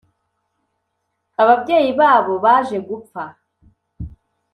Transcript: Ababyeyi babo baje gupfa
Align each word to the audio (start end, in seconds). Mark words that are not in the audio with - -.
Ababyeyi 1.41 1.91
babo 1.99 2.33
baje 2.43 2.77
gupfa 2.87 3.23